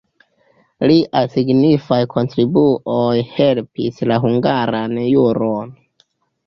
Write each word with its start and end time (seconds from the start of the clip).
Liaj 0.91 1.21
signifaj 1.33 1.99
kontribuoj 2.15 3.13
helpis 3.37 4.05
la 4.13 4.19
hungaran 4.27 5.01
juron. 5.05 5.81